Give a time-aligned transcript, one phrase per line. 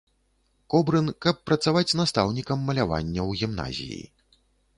[0.73, 4.03] Кобрын, каб працаваць настаўнікам малявання ў гімназіі.